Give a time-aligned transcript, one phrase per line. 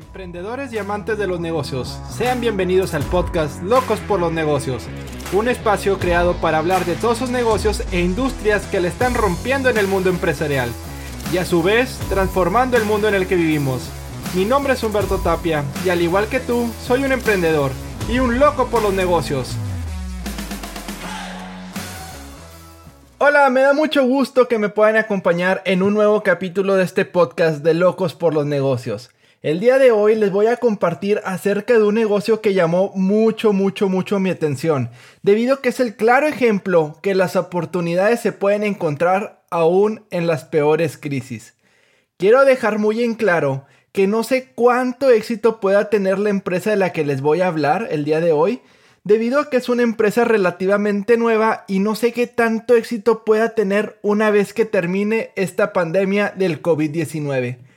[0.00, 4.84] Emprendedores y amantes de los negocios, sean bienvenidos al podcast Locos por los Negocios,
[5.32, 9.68] un espacio creado para hablar de todos esos negocios e industrias que le están rompiendo
[9.68, 10.70] en el mundo empresarial
[11.32, 13.90] y a su vez transformando el mundo en el que vivimos.
[14.36, 17.72] Mi nombre es Humberto Tapia y al igual que tú, soy un emprendedor
[18.08, 19.56] y un loco por los negocios.
[23.18, 27.04] Hola, me da mucho gusto que me puedan acompañar en un nuevo capítulo de este
[27.04, 29.10] podcast de Locos por los Negocios.
[29.40, 33.52] El día de hoy les voy a compartir acerca de un negocio que llamó mucho,
[33.52, 34.90] mucho, mucho mi atención,
[35.22, 40.26] debido a que es el claro ejemplo que las oportunidades se pueden encontrar aún en
[40.26, 41.54] las peores crisis.
[42.16, 46.76] Quiero dejar muy en claro que no sé cuánto éxito pueda tener la empresa de
[46.76, 48.60] la que les voy a hablar el día de hoy,
[49.04, 53.50] debido a que es una empresa relativamente nueva y no sé qué tanto éxito pueda
[53.50, 57.67] tener una vez que termine esta pandemia del COVID-19.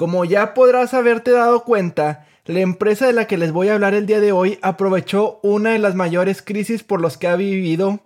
[0.00, 3.92] Como ya podrás haberte dado cuenta, la empresa de la que les voy a hablar
[3.92, 8.00] el día de hoy aprovechó una de las mayores crisis por los que ha vivido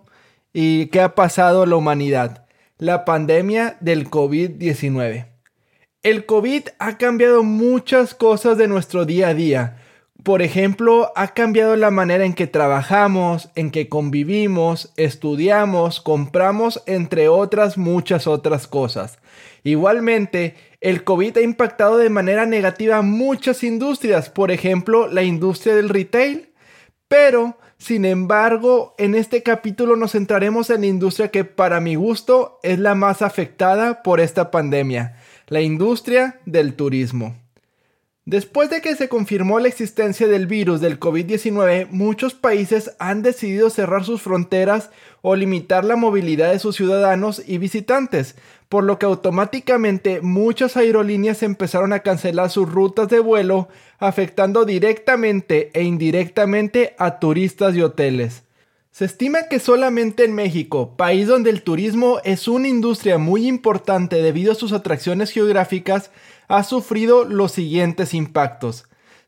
[0.51, 2.47] y que ha pasado la humanidad,
[2.79, 5.27] la pandemia del COVID-19.
[6.03, 9.77] El COVID ha cambiado muchas cosas de nuestro día a día.
[10.23, 17.27] Por ejemplo, ha cambiado la manera en que trabajamos, en que convivimos, estudiamos, compramos, entre
[17.27, 19.19] otras muchas otras cosas.
[19.63, 25.89] Igualmente, el COVID ha impactado de manera negativa muchas industrias, por ejemplo, la industria del
[25.89, 26.49] retail,
[27.07, 32.59] pero, sin embargo, en este capítulo nos centraremos en la industria que para mi gusto
[32.63, 37.35] es la más afectada por esta pandemia, la industria del turismo.
[38.27, 43.69] Después de que se confirmó la existencia del virus del COVID-19, muchos países han decidido
[43.69, 44.89] cerrar sus fronteras
[45.21, 48.35] o limitar la movilidad de sus ciudadanos y visitantes,
[48.67, 53.67] por lo que automáticamente muchas aerolíneas empezaron a cancelar sus rutas de vuelo,
[53.99, 58.44] afectando directamente e indirectamente a turistas y hoteles.
[58.95, 64.21] Se estima que solamente en México, país donde el turismo es una industria muy importante
[64.21, 66.11] debido a sus atracciones geográficas,
[66.47, 68.85] ha sufrido los siguientes impactos.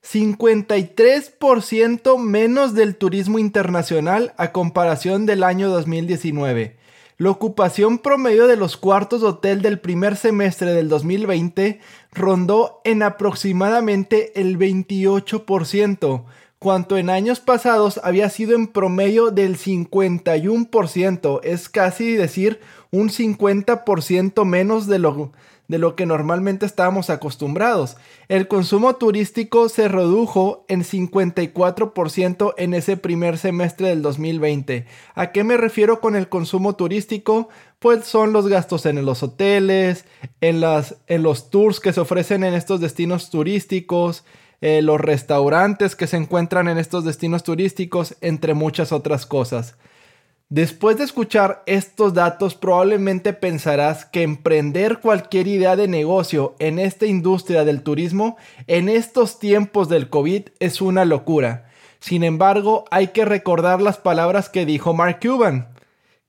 [0.09, 6.77] 53% menos del turismo internacional a comparación del año 2019.
[7.17, 11.81] La ocupación promedio de los cuartos de hotel del primer semestre del 2020
[12.13, 16.23] rondó en aproximadamente el 28%,
[16.59, 22.59] cuanto en años pasados había sido en promedio del 51%, es casi decir
[22.91, 25.31] un 50% menos de lo
[25.67, 27.97] de lo que normalmente estábamos acostumbrados.
[28.29, 34.85] El consumo turístico se redujo en 54% en ese primer semestre del 2020.
[35.13, 37.49] ¿A qué me refiero con el consumo turístico?
[37.79, 40.05] Pues son los gastos en los hoteles,
[40.41, 44.23] en, las, en los tours que se ofrecen en estos destinos turísticos,
[44.61, 49.75] eh, los restaurantes que se encuentran en estos destinos turísticos, entre muchas otras cosas.
[50.49, 57.05] Después de escuchar estos datos, probablemente pensarás que emprender cualquier idea de negocio en esta
[57.05, 61.69] industria del turismo en estos tiempos del COVID es una locura.
[61.99, 65.67] Sin embargo, hay que recordar las palabras que dijo Mark Cuban.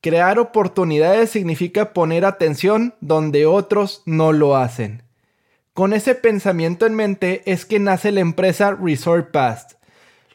[0.01, 5.05] Crear oportunidades significa poner atención donde otros no lo hacen.
[5.79, 9.75] Con ese pensamiento en mente es que nace la empresa Resort Past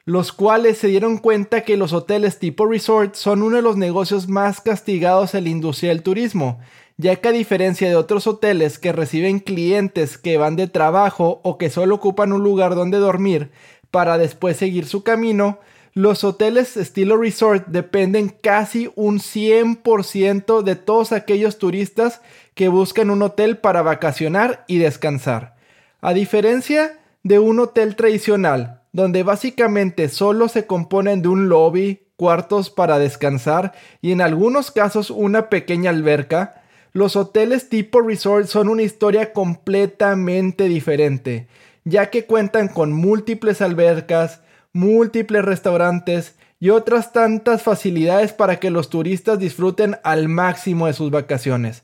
[0.06, 4.30] los cuales se dieron cuenta que los hoteles tipo resort son uno de los negocios
[4.30, 6.62] más castigados en la industria del turismo,
[6.96, 11.58] ya que a diferencia de otros hoteles que reciben clientes que van de trabajo o
[11.58, 13.52] que solo ocupan un lugar donde dormir
[13.92, 15.60] para después seguir su camino,
[15.94, 22.22] los hoteles estilo resort dependen casi un 100% de todos aquellos turistas
[22.56, 25.56] que buscan un hotel para vacacionar y descansar.
[26.02, 32.70] A diferencia de un hotel tradicional, donde básicamente solo se componen de un lobby, cuartos
[32.70, 38.84] para descansar y en algunos casos una pequeña alberca, los hoteles tipo resort son una
[38.84, 41.48] historia completamente diferente,
[41.84, 44.43] ya que cuentan con múltiples albercas,
[44.74, 51.12] múltiples restaurantes y otras tantas facilidades para que los turistas disfruten al máximo de sus
[51.12, 51.84] vacaciones.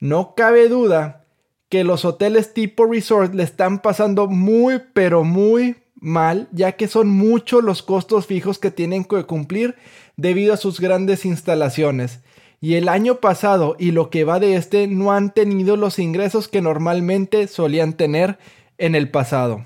[0.00, 1.24] No cabe duda
[1.68, 7.08] que los hoteles tipo resort le están pasando muy pero muy mal, ya que son
[7.08, 9.74] muchos los costos fijos que tienen que cumplir
[10.16, 12.20] debido a sus grandes instalaciones.
[12.60, 16.48] Y el año pasado y lo que va de este no han tenido los ingresos
[16.48, 18.38] que normalmente solían tener
[18.78, 19.64] en el pasado.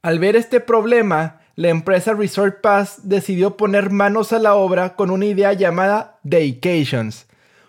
[0.00, 5.10] Al ver este problema, la empresa Resort Pass decidió poner manos a la obra con
[5.10, 7.26] una idea llamada Daycations,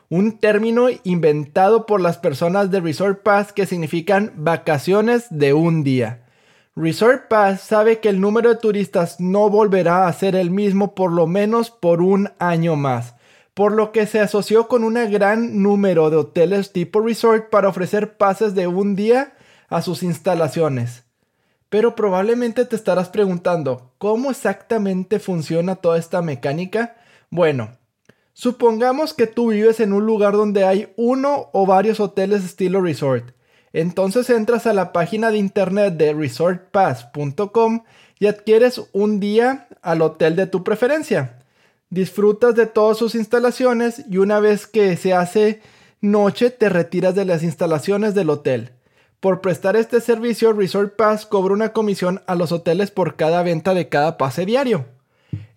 [0.10, 6.28] un término inventado por las personas de Resort Pass que significan vacaciones de un día.
[6.76, 11.12] Resort Pass sabe que el número de turistas no volverá a ser el mismo por
[11.12, 13.16] lo menos por un año más,
[13.56, 18.18] por lo que se asoció con un gran número de hoteles tipo resort para ofrecer
[18.18, 19.34] pases de un día
[19.68, 21.09] a sus instalaciones.
[21.70, 26.98] Pero probablemente te estarás preguntando, ¿cómo exactamente funciona toda esta mecánica?
[27.30, 27.78] Bueno,
[28.34, 33.36] supongamos que tú vives en un lugar donde hay uno o varios hoteles estilo resort.
[33.72, 37.84] Entonces entras a la página de internet de resortpass.com
[38.18, 41.40] y adquieres un día al hotel de tu preferencia.
[41.92, 45.62] Disfrutas de todas sus instalaciones y una vez que se hace
[46.02, 48.72] noche te retiras de las instalaciones del hotel.
[49.20, 53.74] Por prestar este servicio, Resort Pass cobra una comisión a los hoteles por cada venta
[53.74, 54.86] de cada pase diario.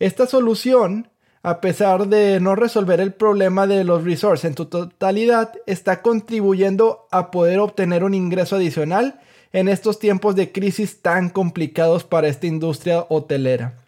[0.00, 1.10] Esta solución,
[1.44, 7.06] a pesar de no resolver el problema de los resorts en su totalidad, está contribuyendo
[7.12, 9.20] a poder obtener un ingreso adicional
[9.52, 13.78] en estos tiempos de crisis tan complicados para esta industria hotelera.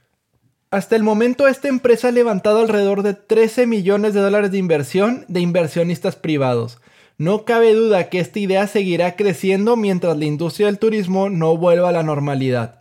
[0.70, 5.24] Hasta el momento esta empresa ha levantado alrededor de 13 millones de dólares de inversión
[5.26, 6.78] de inversionistas privados,
[7.16, 11.90] no cabe duda que esta idea seguirá creciendo mientras la industria del turismo no vuelva
[11.90, 12.80] a la normalidad.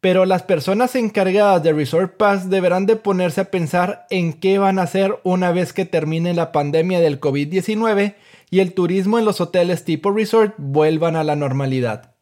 [0.00, 4.78] Pero las personas encargadas de Resort Pass deberán de ponerse a pensar en qué van
[4.78, 8.14] a hacer una vez que termine la pandemia del COVID-19
[8.50, 12.14] y el turismo en los hoteles tipo resort vuelvan a la normalidad.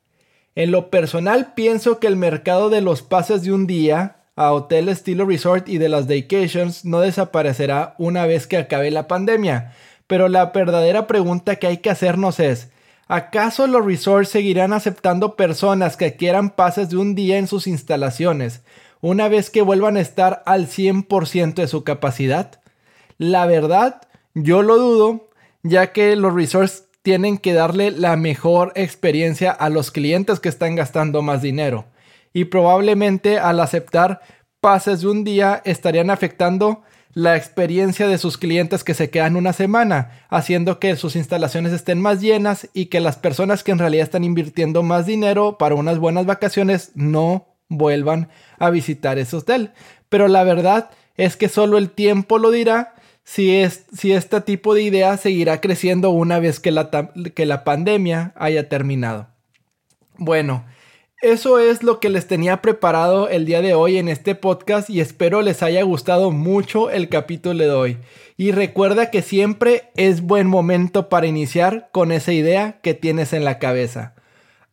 [0.55, 4.99] En lo personal pienso que el mercado de los pases de un día a hoteles
[4.99, 9.75] estilo resort y de las vacations no desaparecerá una vez que acabe la pandemia,
[10.06, 12.70] pero la verdadera pregunta que hay que hacernos es,
[13.08, 18.62] ¿acaso los resorts seguirán aceptando personas que quieran pases de un día en sus instalaciones
[19.00, 22.61] una vez que vuelvan a estar al 100% de su capacidad?
[23.19, 24.03] La verdad,
[24.35, 25.31] yo lo dudo,
[25.62, 30.75] ya que los resorts tienen que darle la mejor experiencia a los clientes que están
[30.75, 31.87] gastando más dinero.
[32.32, 34.20] Y probablemente al aceptar
[34.61, 36.82] pases de un día estarían afectando
[37.17, 41.99] la experiencia de sus clientes que se quedan una semana, haciendo que sus instalaciones estén
[41.99, 45.99] más llenas y que las personas que en realidad están invirtiendo más dinero para unas
[45.99, 49.73] buenas vacaciones no vuelvan a visitar ese hotel.
[50.11, 52.94] Pero la verdad es que solo el tiempo lo dirá
[53.25, 56.91] si, es, si este tipo de idea seguirá creciendo una vez que la,
[57.35, 59.29] que la pandemia haya terminado.
[60.19, 60.67] Bueno,
[61.23, 65.01] eso es lo que les tenía preparado el día de hoy en este podcast y
[65.01, 67.97] espero les haya gustado mucho el capítulo de hoy.
[68.37, 73.45] Y recuerda que siempre es buen momento para iniciar con esa idea que tienes en
[73.45, 74.15] la cabeza.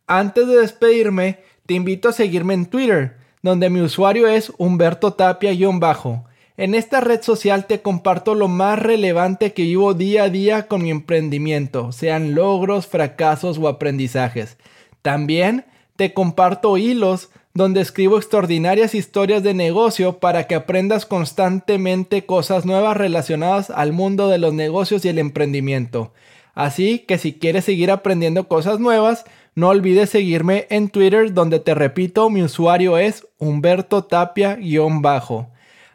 [0.06, 6.26] Antes de despedirme, te invito a seguirme en Twitter, donde mi usuario es Humberto Tapia-bajo.
[6.58, 10.82] En esta red social te comparto lo más relevante que vivo día a día con
[10.82, 14.58] mi emprendimiento, sean logros, fracasos o aprendizajes.
[15.00, 15.64] También
[15.96, 22.96] te comparto hilos donde escribo extraordinarias historias de negocio para que aprendas constantemente cosas nuevas
[22.96, 26.12] relacionadas al mundo de los negocios y el emprendimiento.
[26.54, 29.24] Así que si quieres seguir aprendiendo cosas nuevas,
[29.54, 35.48] no olvides seguirme en Twitter donde te repito mi usuario es Humberto Tapia-bajo.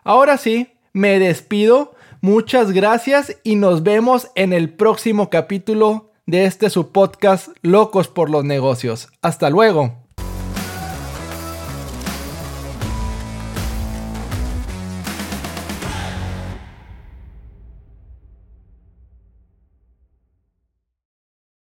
[0.05, 6.69] Ahora sí, me despido, muchas gracias y nos vemos en el próximo capítulo de este
[6.69, 9.09] su podcast Locos por los Negocios.
[9.21, 10.08] Hasta luego.